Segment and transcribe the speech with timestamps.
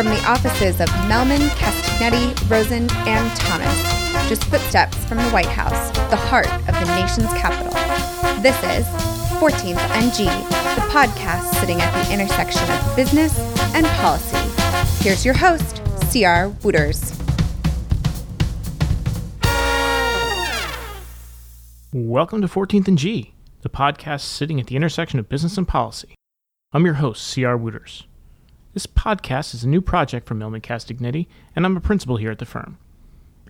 [0.00, 3.82] From the offices of Mehlman, Castagnetti, Rosen, and Thomas,
[4.30, 7.70] just footsteps from the White House, the heart of the nation's capital.
[8.40, 8.86] This is
[9.38, 13.38] 14th and G, the podcast sitting at the intersection of business
[13.74, 14.38] and policy.
[15.04, 17.12] Here's your host, CR Wooters.
[21.92, 26.14] Welcome to 14th and G, the podcast sitting at the intersection of business and policy.
[26.72, 28.04] I'm your host, CR Wooters.
[28.72, 32.38] This podcast is a new project from Mehlman Castagnetti, and I'm a principal here at
[32.38, 32.78] the firm.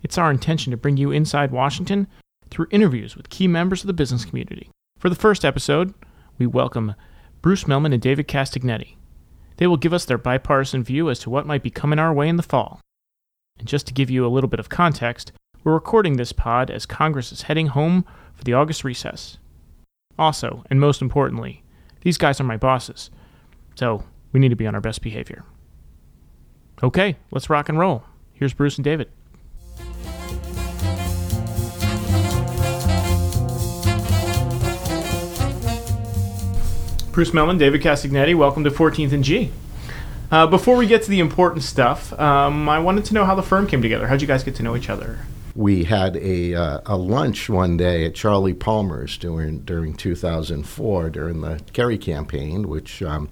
[0.02, 2.06] It's our intention to bring you inside Washington
[2.51, 4.70] through interviews with key members of the business community.
[4.98, 5.92] For the first episode,
[6.38, 6.95] we welcome
[7.42, 8.97] Bruce Mehlman and David Castagnetti.
[9.59, 12.27] They will give us their bipartisan view as to what might be coming our way
[12.27, 12.80] in the fall.
[13.59, 16.87] And just to give you a little bit of context, we're recording this pod as
[16.87, 19.37] Congress is heading home for the August recess.
[20.19, 21.62] Also, and most importantly,
[22.00, 23.11] these guys are my bosses,
[23.75, 24.02] so
[24.33, 25.45] we need to be on our best behavior.
[26.83, 28.05] Okay, let's rock and roll.
[28.33, 29.11] Here's Bruce and David.
[37.12, 39.51] Bruce Mehlman, David Castagnetti, welcome to 14th and G.
[40.31, 43.42] Uh, before we get to the important stuff, um, I wanted to know how the
[43.42, 44.06] firm came together.
[44.06, 45.19] How'd you guys get to know each other?
[45.55, 51.41] we had a, uh, a lunch one day at Charlie Palmer's during during 2004 during
[51.41, 53.28] the Kerry campaign, which um,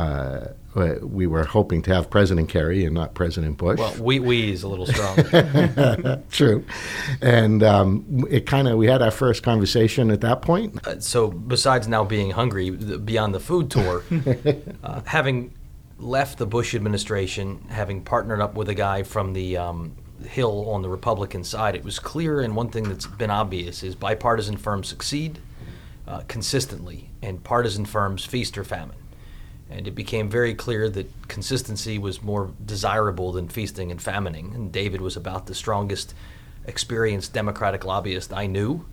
[0.00, 0.54] uh,
[1.02, 3.78] we were hoping to have President Kerry and not President Bush.
[3.78, 6.22] Well, we we is a little strong.
[6.30, 6.64] True,
[7.20, 10.86] and um, it kind of we had our first conversation at that point.
[10.86, 14.02] Uh, so besides now being hungry beyond the food tour,
[14.84, 15.52] uh, having
[15.98, 20.80] left the Bush administration, having partnered up with a guy from the um, Hill on
[20.80, 24.88] the Republican side, it was clear, and one thing that's been obvious is bipartisan firms
[24.88, 25.40] succeed
[26.08, 28.96] uh, consistently, and partisan firms feast or famine.
[29.70, 34.54] And it became very clear that consistency was more desirable than feasting and famining.
[34.54, 36.14] And David was about the strongest,
[36.64, 38.84] experienced Democratic lobbyist I knew.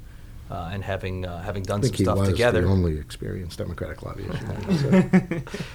[0.50, 4.42] Uh, and having uh, having done some stuff together, the only experienced Democratic lobbyist.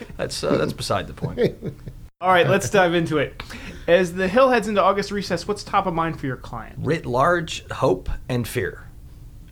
[0.16, 1.54] that's uh, that's beside the point.
[2.22, 3.42] All right, let's dive into it.
[3.88, 6.76] As the Hill heads into August recess, what's top of mind for your client?
[6.78, 8.86] Writ large, hope and fear.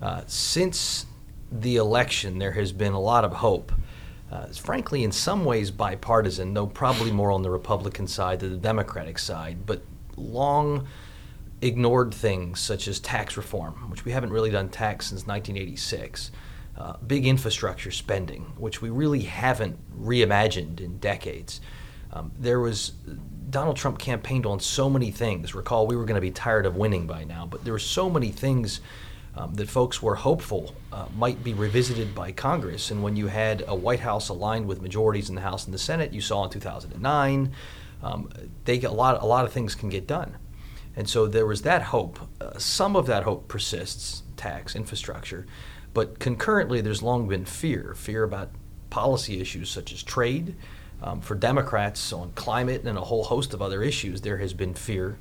[0.00, 1.06] Uh, since
[1.50, 3.72] the election, there has been a lot of hope.
[4.30, 8.52] Uh, it's frankly, in some ways, bipartisan, though probably more on the Republican side than
[8.52, 9.82] the Democratic side, but
[10.16, 10.86] long
[11.62, 16.30] ignored things such as tax reform, which we haven't really done tax since 1986.
[16.76, 21.60] Uh, big infrastructure spending, which we really haven't reimagined in decades.
[22.12, 22.92] Um, there was
[23.50, 25.54] Donald Trump campaigned on so many things.
[25.54, 28.08] Recall, we were going to be tired of winning by now, but there were so
[28.08, 28.80] many things
[29.36, 32.90] um, that folks were hopeful uh, might be revisited by Congress.
[32.90, 35.78] And when you had a White House aligned with majorities in the House and the
[35.78, 37.52] Senate, you saw in 2009,
[38.02, 38.30] um,
[38.64, 40.36] they a lot a lot of things can get done.
[40.96, 42.18] And so there was that hope.
[42.40, 45.46] Uh, some of that hope persists, tax, infrastructure,
[45.94, 48.50] but concurrently, there's long been fear fear about
[48.90, 50.56] policy issues such as trade.
[51.02, 54.74] Um, for Democrats on climate and a whole host of other issues, there has been
[54.74, 55.16] fear.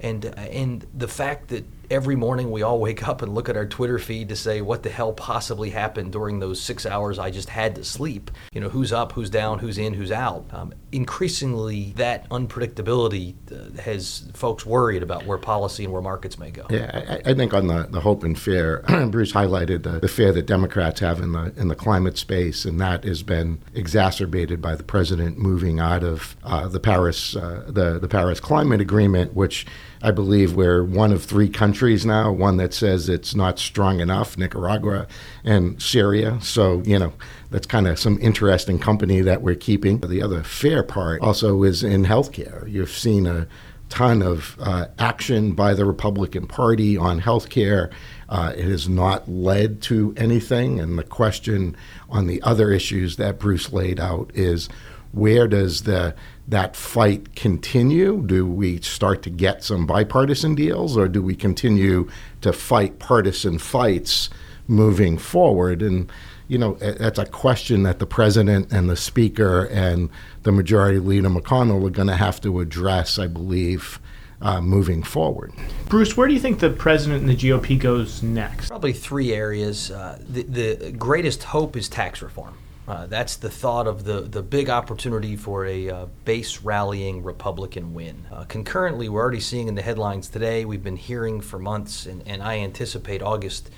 [0.00, 3.56] And, uh, and the fact that every morning we all wake up and look at
[3.56, 7.30] our Twitter feed to say what the hell possibly happened during those six hours I
[7.30, 8.30] just had to sleep.
[8.52, 10.46] You know, who's up, who's down, who's in, who's out.
[10.52, 16.50] Um, increasingly, that unpredictability uh, has folks worried about where policy and where markets may
[16.50, 16.66] go.
[16.70, 20.32] Yeah, I, I think on the, the hope and fear, Bruce highlighted the, the fear
[20.32, 24.76] that Democrats have in the in the climate space, and that has been exacerbated by
[24.76, 29.66] the president moving out of uh, the Paris uh, the the Paris Climate Agreement, which
[30.02, 34.38] I believe we're one of three countries now, one that says it's not strong enough,
[34.38, 35.06] Nicaragua
[35.44, 36.38] and Syria.
[36.40, 37.12] So, you know,
[37.50, 39.98] that's kind of some interesting company that we're keeping.
[39.98, 42.70] The other fair part also is in healthcare.
[42.70, 43.48] You've seen a
[43.88, 47.90] ton of uh, action by the Republican Party on healthcare.
[48.28, 50.78] Uh, it has not led to anything.
[50.78, 51.76] And the question
[52.08, 54.68] on the other issues that Bruce laid out is
[55.12, 56.14] where does the
[56.48, 58.22] that fight continue?
[58.22, 62.08] Do we start to get some bipartisan deals, or do we continue
[62.40, 64.30] to fight partisan fights
[64.66, 65.82] moving forward?
[65.82, 66.10] And
[66.48, 70.08] you know, that's a question that the president and the speaker and
[70.44, 74.00] the majority leader McConnell are going to have to address, I believe.
[74.40, 75.52] Uh, moving forward.
[75.88, 78.68] Bruce, where do you think the president and the GOP goes next?
[78.68, 79.90] Probably three areas.
[79.90, 82.54] Uh, the, the greatest hope is tax reform.
[82.88, 87.92] Uh, that's the thought of the, the big opportunity for a uh, base rallying Republican
[87.92, 88.26] win.
[88.32, 92.26] Uh, concurrently, we're already seeing in the headlines today, we've been hearing for months, and,
[92.26, 93.68] and I anticipate August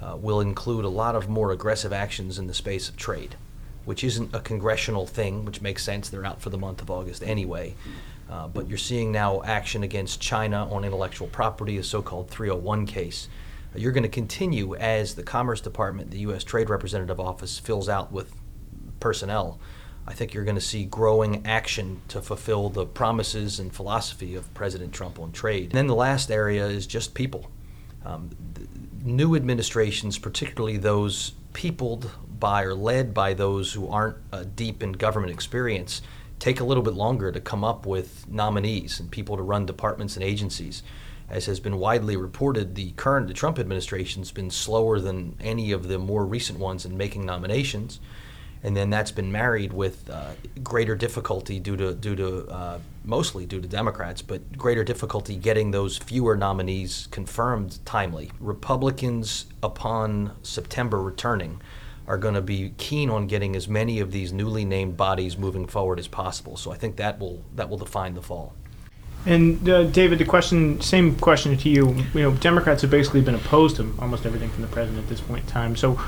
[0.00, 3.34] uh, will include a lot of more aggressive actions in the space of trade,
[3.84, 6.08] which isn't a congressional thing, which makes sense.
[6.08, 7.74] They're out for the month of August anyway.
[8.30, 12.86] Uh, but you're seeing now action against China on intellectual property, a so called 301
[12.86, 13.28] case.
[13.74, 16.44] You're going to continue as the Commerce Department, the U.S.
[16.44, 18.32] Trade Representative Office, fills out with
[19.02, 19.58] personnel.
[20.06, 24.52] I think you're going to see growing action to fulfill the promises and philosophy of
[24.54, 25.64] President Trump on trade.
[25.64, 27.50] And then the last area is just people.
[28.04, 28.30] Um,
[29.04, 32.10] new administrations, particularly those peopled
[32.40, 36.02] by or led by those who aren't uh, deep in government experience,
[36.38, 40.16] take a little bit longer to come up with nominees and people to run departments
[40.16, 40.82] and agencies.
[41.28, 45.70] As has been widely reported, the current the Trump administration has been slower than any
[45.70, 48.00] of the more recent ones in making nominations,
[48.62, 50.30] and then that's been married with uh,
[50.62, 55.70] greater difficulty due to due to uh, mostly due to Democrats, but greater difficulty getting
[55.70, 58.30] those fewer nominees confirmed timely.
[58.40, 61.60] Republicans, upon September returning,
[62.06, 65.66] are going to be keen on getting as many of these newly named bodies moving
[65.66, 66.56] forward as possible.
[66.56, 68.54] So I think that will that will define the fall.
[69.24, 71.94] And uh, David, the question, same question to you.
[72.12, 75.20] You know, Democrats have basically been opposed to almost everything from the president at this
[75.20, 75.76] point in time.
[75.76, 76.00] So,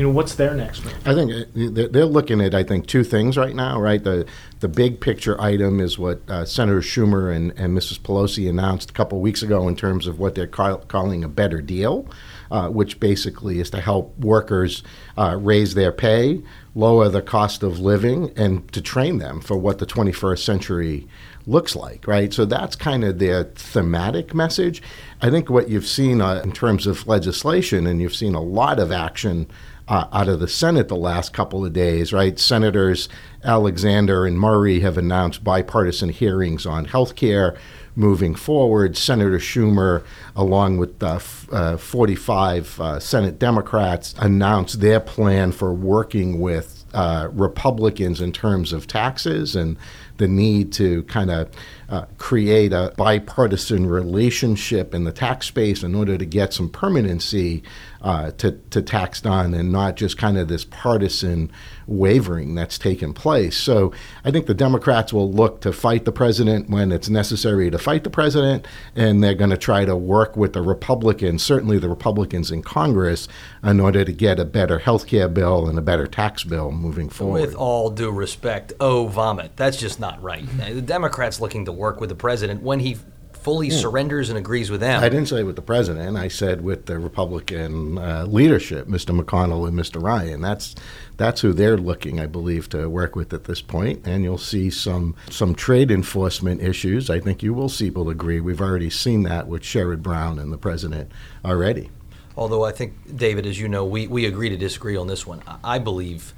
[0.00, 0.96] you know, what's their next move?
[1.06, 4.02] I think uh, they're looking at, I think, two things right now, right?
[4.02, 4.24] The
[4.60, 8.00] the big picture item is what uh, Senator Schumer and, and Mrs.
[8.00, 11.28] Pelosi announced a couple of weeks ago in terms of what they're call, calling a
[11.28, 12.08] better deal
[12.50, 14.82] uh, which basically is to help workers
[15.16, 16.42] uh, raise their pay,
[16.74, 21.06] lower the cost of living, and to train them for what the 21st century
[21.46, 22.32] looks like, right?
[22.32, 24.82] So that's kind of their thematic message.
[25.22, 28.78] I think what you've seen uh, in terms of legislation, and you've seen a lot
[28.78, 29.48] of action
[29.90, 32.38] uh, out of the Senate the last couple of days, right?
[32.38, 33.08] Senators
[33.44, 37.58] Alexander and Murray have announced bipartisan hearings on health care
[37.96, 38.96] moving forward.
[38.96, 40.04] Senator Schumer,
[40.36, 46.84] along with uh, f- uh, 45 uh, Senate Democrats, announced their plan for working with
[46.94, 49.76] uh, Republicans in terms of taxes and
[50.18, 51.50] the need to kind of
[51.88, 57.62] uh, create a bipartisan relationship in the tax space in order to get some permanency
[58.02, 61.50] uh, to, to tax done and not just kind of this partisan
[61.86, 63.56] wavering that's taken place.
[63.56, 63.92] So
[64.24, 68.04] I think the Democrats will look to fight the president when it's necessary to fight
[68.04, 72.50] the president, and they're going to try to work with the Republicans, certainly the Republicans
[72.50, 73.28] in Congress,
[73.62, 77.08] in order to get a better health care bill and a better tax bill moving
[77.08, 77.40] forward.
[77.40, 79.56] With all due respect, oh, vomit.
[79.56, 80.46] That's just not right.
[80.58, 82.96] The Democrats looking to work with the president when he
[83.42, 83.76] fully yeah.
[83.76, 85.02] surrenders and agrees with them.
[85.02, 86.16] I didn't say with the president.
[86.16, 89.18] I said with the Republican uh, leadership, Mr.
[89.18, 90.02] McConnell and Mr.
[90.02, 90.40] Ryan.
[90.40, 90.74] That's
[91.16, 94.06] that's who they're looking, I believe, to work with at this point.
[94.06, 97.10] And you'll see some some trade enforcement issues.
[97.10, 98.40] I think you will see people agree.
[98.40, 101.10] We've already seen that with Sherrod Brown and the president
[101.44, 101.90] already.
[102.36, 105.42] Although I think, David, as you know, we, we agree to disagree on this one.
[105.64, 106.32] I believe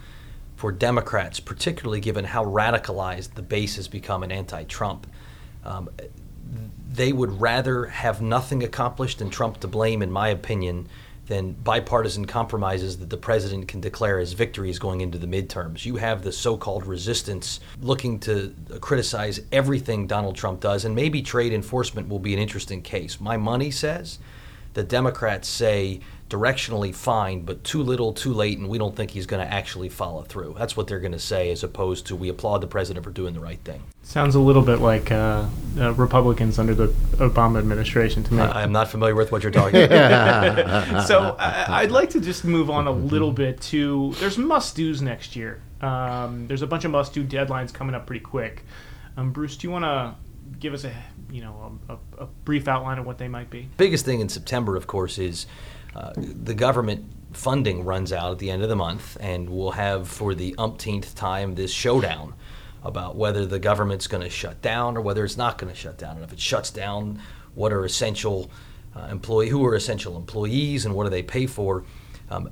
[0.57, 5.07] for Democrats, particularly given how radicalized the base has become in anti Trump,
[5.63, 5.91] um,
[6.93, 10.89] they would rather have nothing accomplished and Trump to blame, in my opinion,
[11.27, 15.87] than bipartisan compromises that the president can declare as victories going into the midterms.
[15.87, 21.23] You have the so called resistance looking to criticize everything Donald Trump does, and maybe
[21.23, 23.21] trade enforcement will be an interesting case.
[23.21, 24.19] My money says
[24.75, 26.01] the Democrats say
[26.33, 29.91] directionally fine, but too little, too late, and we don't think he's going to actually
[29.91, 30.57] follow through.
[30.59, 33.35] That's what they're going to say, as opposed to we applaud the president for doing
[33.35, 33.83] the right thing.
[34.03, 35.45] Sounds a little bit like uh,
[35.79, 36.89] uh, Republicans under the
[37.19, 38.41] Obama administration to me.
[38.41, 41.07] I, am not familiar with what you're talking about.
[41.07, 45.03] so I, would like to just move on a little bit to there's must dos
[45.03, 45.61] next year.
[45.83, 48.65] Um, there's a bunch of must do deadlines coming up pretty quick.
[49.19, 50.15] Um, Bruce, do you want to
[50.59, 50.93] give us a
[51.31, 53.69] you know a, a, brief outline of what they might be?
[53.77, 55.47] Biggest thing in September, of course, is
[55.95, 60.09] uh, the government funding runs out at the end of the month, and we'll have
[60.09, 62.35] for the umpteenth time this showdown
[62.85, 65.99] about whether the government's going to shut down or whether it's not going to shut
[65.99, 66.17] down.
[66.17, 67.21] And if it shuts down,
[67.55, 68.51] what are essential
[68.97, 71.85] uh, employee who are essential employees and what do they pay for?
[72.31, 72.51] Um,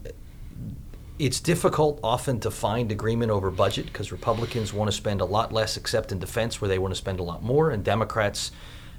[1.20, 5.52] it's difficult often to find agreement over budget because Republicans want to spend a lot
[5.52, 8.52] less except in defense where they want to spend a lot more, and Democrats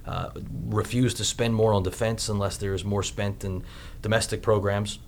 [0.06, 0.30] uh,
[0.68, 3.64] refuse to spend more on defense unless there is more spent in
[4.04, 5.00] domestic programs.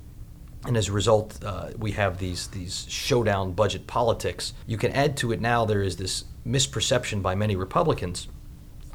[0.65, 4.53] And as a result, uh, we have these these showdown budget politics.
[4.65, 8.27] You can add to it now there is this misperception by many Republicans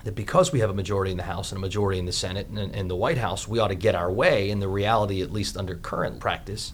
[0.02, 2.48] that because we have a majority in the House and a majority in the Senate
[2.48, 4.50] and, and the White House, we ought to get our way.
[4.50, 6.72] And the reality, at least under current practice,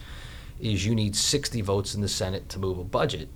[0.59, 3.29] is you need 60 votes in the Senate to move a budget.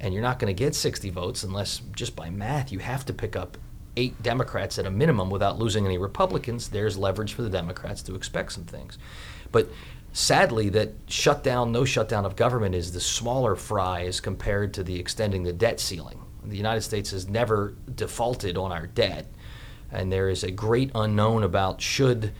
[0.00, 3.12] And you're not going to get 60 votes unless, just by math, you have to
[3.12, 3.56] pick up
[3.96, 6.68] eight Democrats at a minimum without losing any Republicans.
[6.68, 8.98] There's leverage for the Democrats to expect some things.
[9.52, 9.68] But
[10.12, 14.98] sadly, that shutdown, no shutdown of government is the smaller fry as compared to the
[14.98, 16.20] extending the debt ceiling.
[16.44, 19.26] The United States has never defaulted on our debt,
[19.92, 22.32] and there is a great unknown about should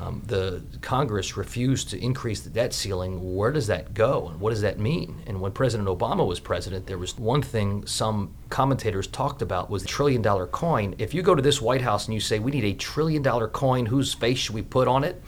[0.00, 4.50] um, the Congress refused to increase the debt ceiling, where does that go and what
[4.50, 5.22] does that mean?
[5.26, 9.82] And when President Obama was president, there was one thing some commentators talked about was
[9.82, 10.94] the trillion dollar coin.
[10.98, 13.48] If you go to this White House and you say we need a trillion dollar
[13.48, 15.20] coin, whose face should we put on it?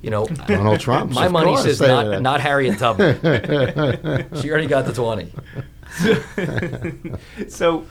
[0.00, 1.12] You know, Donald Trump.
[1.12, 3.20] My money says not, not Harriet Tubman.
[4.40, 5.32] she already got the twenty.
[7.48, 7.86] so,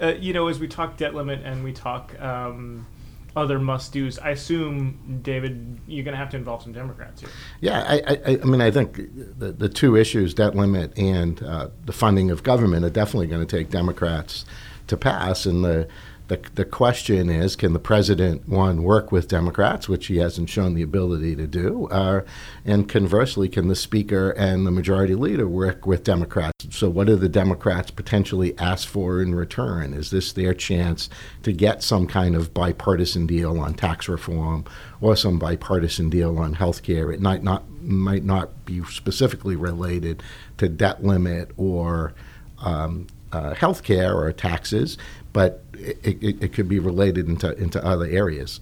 [0.00, 2.20] uh, you know, as we talk debt limit and we talk.
[2.20, 2.86] Um,
[3.36, 4.18] other must dos.
[4.18, 7.30] I assume, David, you're going to have to involve some Democrats here.
[7.60, 8.96] Yeah, I, I, I mean, I think
[9.38, 13.46] the, the two issues, debt limit and uh, the funding of government, are definitely going
[13.46, 14.46] to take Democrats
[14.86, 15.46] to pass.
[15.46, 15.86] And the
[16.28, 20.74] the, the question is can the president, one, work with Democrats, which he hasn't shown
[20.74, 21.86] the ability to do?
[21.88, 22.22] Uh,
[22.64, 26.66] and conversely, can the speaker and the majority leader work with Democrats?
[26.70, 29.94] So, what do the Democrats potentially ask for in return?
[29.94, 31.08] Is this their chance
[31.44, 34.64] to get some kind of bipartisan deal on tax reform
[35.00, 37.12] or some bipartisan deal on health care?
[37.12, 40.24] It might not, might not be specifically related
[40.58, 42.14] to debt limit or
[42.58, 44.96] um, uh, health care or taxes,
[45.32, 48.60] but it, it, it, could be related into, into other areas.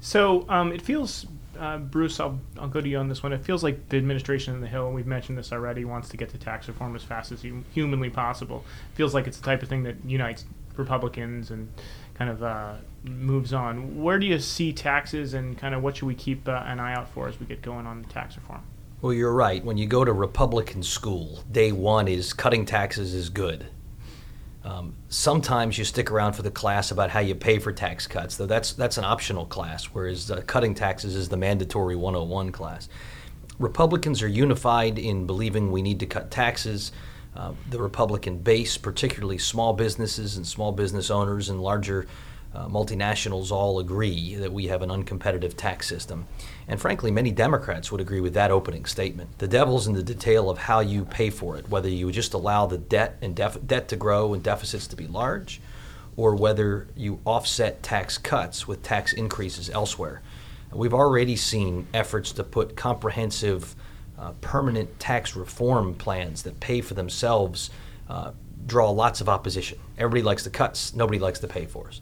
[0.00, 1.26] So um, it feels,
[1.58, 3.32] uh, Bruce, I'll, I'll go to you on this one.
[3.32, 6.16] It feels like the administration in the Hill, and we've mentioned this already, wants to
[6.16, 8.64] get to tax reform as fast as humanly possible.
[8.92, 10.44] It feels like it's the type of thing that unites
[10.76, 11.68] Republicans and
[12.14, 14.02] kind of uh, moves on.
[14.02, 16.94] Where do you see taxes and kind of what should we keep uh, an eye
[16.94, 18.62] out for as we get going on the tax reform?
[19.02, 19.64] Well, you're right.
[19.64, 23.66] When you go to Republican school, day one is cutting taxes is good
[24.66, 28.36] um, sometimes you stick around for the class about how you pay for tax cuts,
[28.36, 32.88] though that's that's an optional class, whereas uh, cutting taxes is the mandatory 101 class.
[33.60, 36.90] Republicans are unified in believing we need to cut taxes.
[37.36, 42.08] Uh, the Republican base, particularly small businesses and small business owners and larger
[42.52, 46.26] uh, multinationals all agree that we have an uncompetitive tax system.
[46.68, 49.38] And frankly, many Democrats would agree with that opening statement.
[49.38, 52.66] The devil's in the detail of how you pay for it, whether you just allow
[52.66, 55.60] the debt and def- debt to grow and deficits to be large,
[56.16, 60.22] or whether you offset tax cuts with tax increases elsewhere.
[60.72, 63.76] We've already seen efforts to put comprehensive,
[64.18, 67.70] uh, permanent tax reform plans that pay for themselves
[68.08, 68.32] uh,
[68.66, 69.78] draw lots of opposition.
[69.96, 72.00] Everybody likes the cuts, nobody likes the pay fors.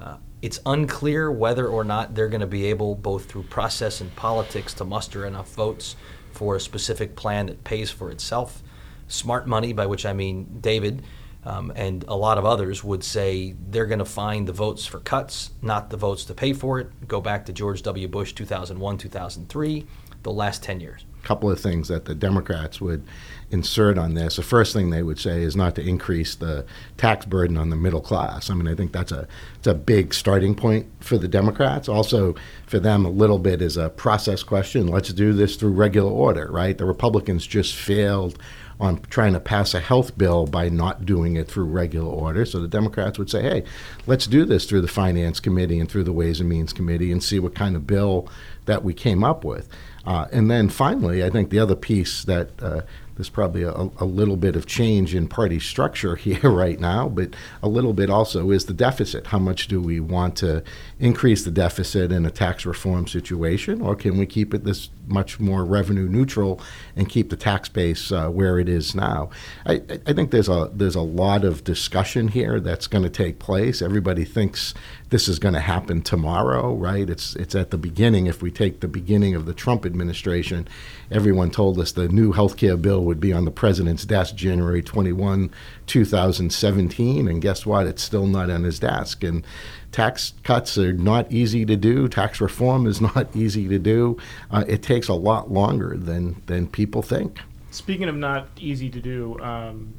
[0.00, 4.14] Uh, it's unclear whether or not they're going to be able, both through process and
[4.14, 5.96] politics, to muster enough votes
[6.32, 8.62] for a specific plan that pays for itself.
[9.08, 11.02] Smart money, by which I mean David
[11.44, 15.00] um, and a lot of others, would say they're going to find the votes for
[15.00, 17.08] cuts, not the votes to pay for it.
[17.08, 18.06] Go back to George W.
[18.06, 19.86] Bush 2001, 2003,
[20.22, 21.04] the last 10 years.
[21.28, 23.04] Couple of things that the Democrats would
[23.50, 26.64] insert on this, the first thing they would say is not to increase the
[26.96, 28.48] tax burden on the middle class.
[28.48, 31.86] I mean, I think that's a it's a big starting point for the Democrats.
[31.86, 32.34] Also,
[32.66, 34.86] for them, a little bit is a process question.
[34.86, 36.78] Let's do this through regular order, right?
[36.78, 38.38] The Republicans just failed
[38.80, 42.46] on trying to pass a health bill by not doing it through regular order.
[42.46, 43.64] So the Democrats would say, hey,
[44.06, 47.22] let's do this through the Finance Committee and through the Ways and Means Committee and
[47.22, 48.28] see what kind of bill
[48.64, 49.68] that we came up with.
[50.06, 52.82] Uh, and then finally, I think the other piece that uh,
[53.18, 57.34] there's probably a, a, little bit of change in party structure here right now, but
[57.64, 59.26] a little bit also is the deficit.
[59.26, 60.62] How much do we want to
[61.00, 65.40] increase the deficit in a tax reform situation, or can we keep it this much
[65.40, 66.60] more revenue neutral
[66.94, 69.30] and keep the tax base uh, where it is now?
[69.66, 73.40] I, I think there's a there's a lot of discussion here that's going to take
[73.40, 73.82] place.
[73.82, 74.74] Everybody thinks
[75.10, 77.10] this is going to happen tomorrow, right?
[77.10, 78.26] It's it's at the beginning.
[78.26, 80.68] If we take the beginning of the Trump administration,
[81.10, 84.82] everyone told us the new health care bill would be on the president's desk January
[84.82, 85.50] 21,
[85.86, 87.86] 2017, and guess what?
[87.86, 89.24] It's still not on his desk.
[89.24, 89.46] And
[89.92, 92.06] tax cuts are not easy to do.
[92.06, 94.18] Tax reform is not easy to do.
[94.50, 97.40] Uh, it takes a lot longer than than people think.
[97.70, 99.94] Speaking of not easy to do, um,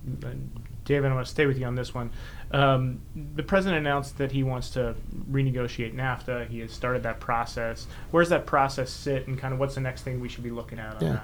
[0.90, 2.10] David, I want to stay with you on this one.
[2.50, 3.00] Um,
[3.36, 4.96] the president announced that he wants to
[5.30, 6.48] renegotiate NAFTA.
[6.48, 7.86] He has started that process.
[8.10, 10.80] Where's that process sit, and kind of what's the next thing we should be looking
[10.80, 11.20] at on yeah.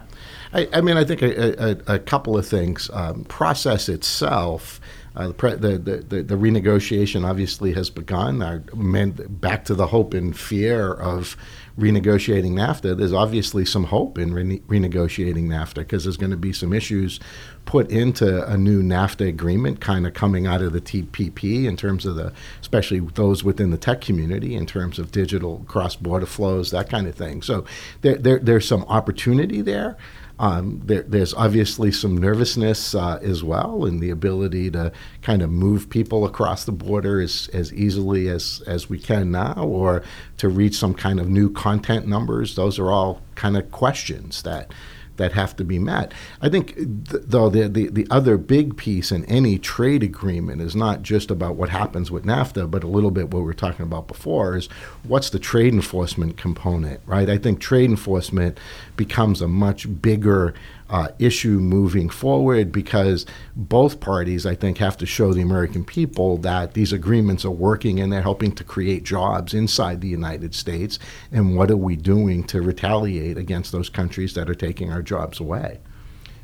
[0.54, 0.72] that?
[0.74, 2.92] I, I mean, I think a, a, a couple of things.
[2.94, 4.80] Um, process itself.
[5.16, 8.44] Uh, the, the, the, the, renegotiation obviously has begun.
[8.44, 11.36] Our, back to the hope and fear of
[11.78, 16.54] renegotiating NAFTA, there's obviously some hope in rene- renegotiating NAFTA because there's going to be
[16.54, 17.20] some issues
[17.66, 22.06] put into a new NAFTA agreement, kind of coming out of the TPP in terms
[22.06, 26.90] of the, especially those within the tech community, in terms of digital cross-border flows, that
[26.90, 27.42] kind of thing.
[27.42, 27.66] So
[28.02, 29.98] there, there there's some opportunity there.
[30.38, 35.50] Um, there, there's obviously some nervousness uh, as well in the ability to kind of
[35.50, 40.04] move people across the border as, as easily as, as we can now or
[40.38, 42.56] to reach some kind of new content numbers.
[42.56, 44.72] Those are all kind of questions that
[45.18, 46.14] that have to be met.
[46.42, 50.76] I think, th- though, the, the, the other big piece in any trade agreement is
[50.76, 53.86] not just about what happens with NAFTA, but a little bit what we were talking
[53.86, 54.68] about before is
[55.04, 57.30] what's the trade enforcement component, right?
[57.30, 58.58] I think trade enforcement
[58.98, 60.54] becomes a much bigger
[60.90, 63.26] uh, issue moving forward because
[63.56, 68.00] both parties, I think, have to show the American people that these agreements are working
[68.00, 71.00] and they're helping to create jobs inside the United States.
[71.32, 75.40] And what are we doing to retaliate against those countries that are taking our jobs
[75.40, 75.80] away?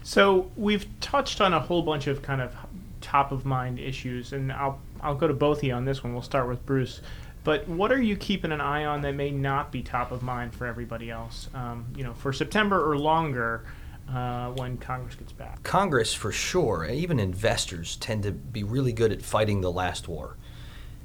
[0.04, 2.56] So we've touched on a whole bunch of kind of
[3.02, 6.14] top of mind issues, and I'll I'll go to both of you on this one.
[6.14, 7.02] We'll start with Bruce.
[7.44, 10.54] But what are you keeping an eye on that may not be top of mind
[10.54, 11.50] for everybody else?
[11.56, 13.66] Um, you know, for September or longer,
[14.14, 15.64] uh, when Congress gets back.
[15.64, 20.38] Congress, for sure, even investors tend to be really good at fighting the last war.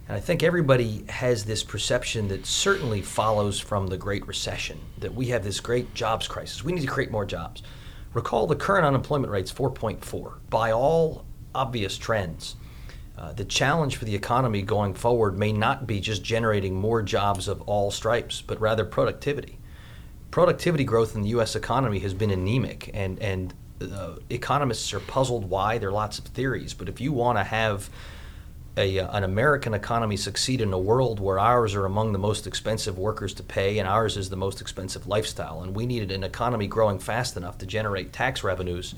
[0.09, 5.15] And I think everybody has this perception that certainly follows from the Great Recession that
[5.15, 6.65] we have this great jobs crisis.
[6.65, 7.63] We need to create more jobs.
[8.15, 10.35] Recall the current unemployment rate is 4.4.
[10.49, 12.57] By all obvious trends,
[13.19, 17.49] uh, the challenge for the economy going forward may not be just generating more jobs
[17.49, 19.59] of all stripes, but rather productivity
[20.37, 21.57] productivity growth in the U.S.
[21.57, 25.79] economy has been anemic, and and uh, economists are puzzled why.
[25.79, 27.89] There are lots of theories, but if you want to have
[28.77, 32.47] a, uh, an American economy succeed in a world where ours are among the most
[32.47, 36.23] expensive workers to pay and ours is the most expensive lifestyle, and we needed an
[36.23, 38.95] economy growing fast enough to generate tax revenues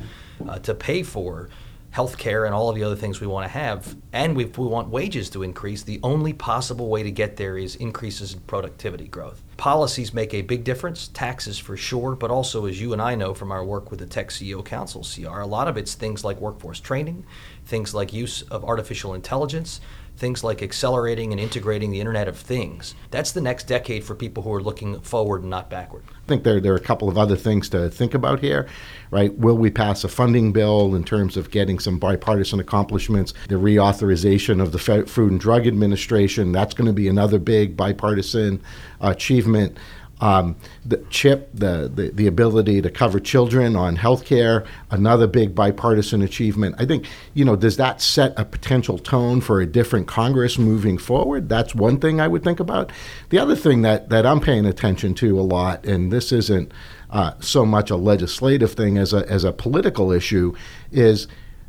[0.49, 1.51] uh, to pay for
[1.91, 4.89] health care and all of the other things we want to have, and we want
[4.89, 9.43] wages to increase, the only possible way to get there is increases in productivity growth.
[9.57, 13.35] Policies make a big difference, taxes for sure, but also, as you and I know
[13.35, 16.41] from our work with the Tech CEO Council, CR, a lot of it's things like
[16.41, 17.25] workforce training,
[17.65, 19.81] things like use of artificial intelligence,
[20.19, 22.97] things like accelerating and integrating the Internet of Things.
[23.13, 26.03] That's the next decade for people who are looking forward and not backward.
[26.11, 28.67] I think there, there are a couple of other things to think about here,
[29.13, 29.33] right?
[29.39, 33.33] Will we pass a funding bill in terms of getting some bipartisan accomplishments?
[33.49, 38.61] The reauthorization of the Food and Drug Administration, that's going to be another big bipartisan
[39.01, 39.79] achievement.
[40.21, 45.55] Um, the chip, the, the, the ability to cover children on health care, another big
[45.55, 46.75] bipartisan achievement.
[46.79, 50.99] I think, you know, does that set a potential tone for a different Congress moving
[50.99, 51.49] forward?
[51.49, 52.91] That's one thing I would think about.
[53.31, 56.73] The other thing that, that I'm paying attention to a lot, and this isn't
[57.11, 60.53] uh, so much a legislative thing as a, as a political issue,
[60.91, 61.29] is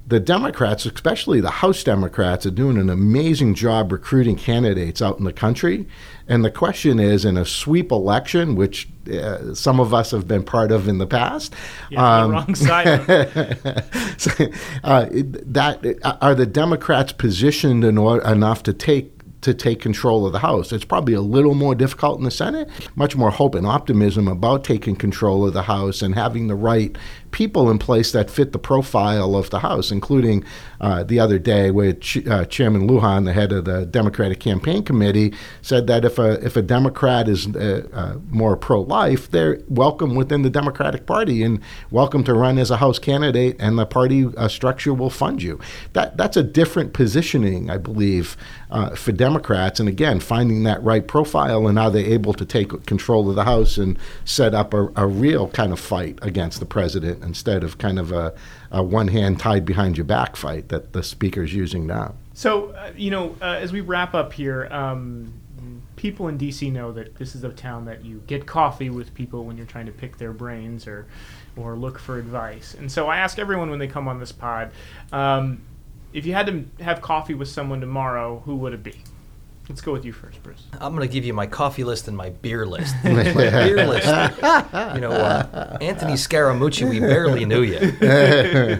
[0.09, 5.23] the Democrats, especially the House Democrats, are doing an amazing job recruiting candidates out in
[5.23, 5.87] the country.
[6.27, 10.43] And the question is, in a sweep election, which uh, some of us have been
[10.43, 11.53] part of in the past,
[11.91, 12.87] yeah, um, the wrong side.
[14.83, 20.71] uh, that are the Democrats positioned enough to take to take control of the House.
[20.71, 22.69] It's probably a little more difficult in the Senate.
[22.95, 26.97] Much more hope and optimism about taking control of the House and having the right
[27.31, 30.43] people in place that fit the profile of the House, including
[30.81, 34.83] uh, the other day where Ch- uh, Chairman Lujan, the head of the Democratic Campaign
[34.83, 40.15] Committee, said that if a if a Democrat is uh, uh more pro-life, they're welcome
[40.15, 41.61] within the Democratic Party and
[41.91, 45.59] welcome to run as a House candidate, and the party uh, structure will fund you.
[45.93, 48.37] That that's a different positioning, I believe,
[48.71, 49.79] uh, for Democrats.
[49.79, 53.43] And again, finding that right profile and are they able to take control of the
[53.43, 57.77] House and set up a, a real kind of fight against the president instead of
[57.77, 58.33] kind of a,
[58.71, 62.15] a one hand tied behind your back fight that the speaker's using now.
[62.33, 65.33] So, uh, you know, uh, as we wrap up here, um,
[65.95, 69.43] people in DC know that this is a town that you get coffee with people
[69.43, 71.05] when you're trying to pick their brains or,
[71.57, 72.73] or look for advice.
[72.73, 74.71] And so I ask everyone when they come on this pod
[75.11, 75.61] um,
[76.13, 79.03] if you had to have coffee with someone tomorrow, who would it be?
[79.69, 80.63] Let's go with you first, Bruce.
[80.73, 82.95] I'm going to give you my coffee list and my beer list.
[83.03, 84.07] my beer list.
[84.95, 87.77] You know, uh, Anthony Scaramucci, we barely knew you.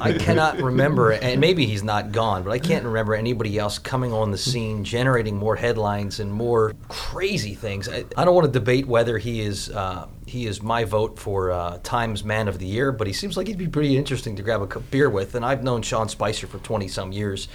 [0.01, 4.11] I cannot remember, and maybe he's not gone, but I can't remember anybody else coming
[4.11, 7.87] on the scene, generating more headlines and more crazy things.
[7.87, 11.51] I, I don't want to debate whether he is uh, he is my vote for
[11.51, 14.41] uh, Times Man of the Year, but he seems like he'd be pretty interesting to
[14.41, 15.35] grab a beer with.
[15.35, 17.47] And I've known Sean Spicer for 20 some years.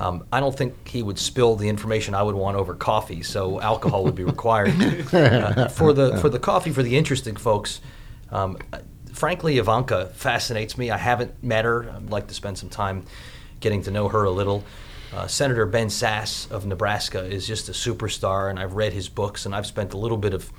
[0.00, 3.60] Um, I don't think he would spill the information I would want over coffee, so
[3.60, 4.70] alcohol would be required.
[5.12, 7.82] uh, for the for the coffee for the interesting folks,
[8.30, 8.56] um,
[9.12, 10.90] frankly, Ivanka fascinates me.
[10.90, 11.90] I haven't met her.
[11.90, 13.04] I'd like to spend some time
[13.60, 14.64] getting to know her a little.
[15.12, 19.44] Uh, Senator Ben Sasse of Nebraska is just a superstar, and I've read his books,
[19.44, 20.50] and I've spent a little bit of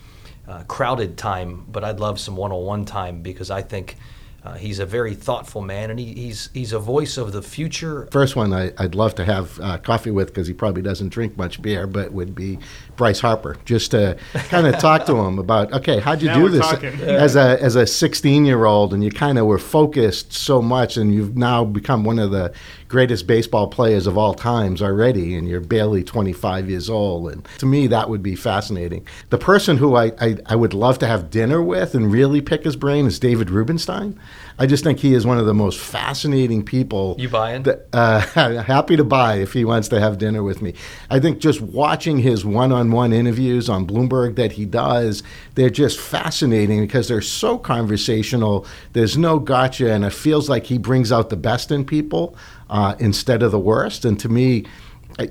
[0.48, 3.96] uh, crowded time, but I'd love some one-on-one time because I think
[4.44, 8.08] Uh, he's a very thoughtful man, and he, he's he's a voice of the future.
[8.12, 11.38] First one I, would love to have uh, coffee with because he probably doesn't drink
[11.38, 12.58] much beer, but would be
[13.02, 14.16] Bryce Harper, just to
[14.50, 17.02] kind of talk to him about, okay, how'd you Now do this talking.
[17.02, 20.98] as a as a 16 year old, and you kind of were focused so much,
[20.98, 22.54] and you've now become one of the
[22.88, 27.66] greatest baseball players of all times already, and you're barely 25 years old, and to
[27.66, 29.08] me that would be fascinating.
[29.32, 32.66] The person who I, I, I would love to have dinner with and really pick
[32.66, 34.20] his brain is David Rubenstein.
[34.60, 37.16] I just think he is one of the most fascinating people.
[37.18, 37.64] You buying?
[37.64, 38.20] That, uh,
[38.64, 40.76] happy to buy if he wants to have dinner with me.
[41.10, 42.46] I think just watching his
[42.92, 45.24] one-on-one interviews on Bloomberg that he does,
[45.56, 48.66] they're just fascinating because they're so conversational.
[48.94, 52.36] There's no gotcha, and it feels like he brings out the best in people
[52.70, 54.06] uh, instead of the worst.
[54.06, 54.66] And to me,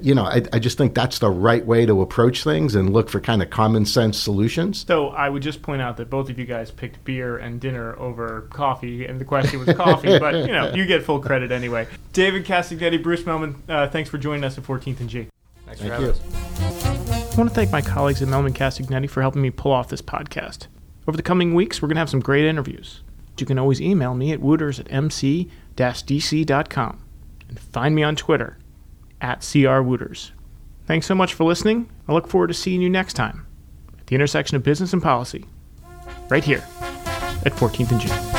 [0.03, 3.09] you know, I, I just think that's the right way to approach things and look
[3.09, 4.85] for kind of common sense solutions.
[4.87, 7.99] So I would just point out that both of you guys picked beer and dinner
[7.99, 11.87] over coffee, and the question was coffee, but you know you get full credit anyway.
[12.13, 15.29] David Castagnetti, Bruce Mehlman, uh, thanks for joining us at 14th and G.
[15.67, 16.13] Thanks for having you.
[16.13, 17.10] us.
[17.33, 20.03] I want to thank my colleagues at Mehlman Castagnetti for helping me pull off this
[20.03, 20.67] podcast.
[21.07, 23.03] Over the coming weeks, we're going to have some great interviews.
[23.39, 25.49] You can always email me at wooters at mc-dc.com
[27.49, 28.59] and find me on Twitter
[29.21, 30.33] at crwooters.
[30.87, 31.89] Thanks so much for listening.
[32.09, 33.47] I look forward to seeing you next time
[33.99, 35.47] at the intersection of business and policy,
[36.29, 36.65] right here
[37.47, 38.30] at 14th and G.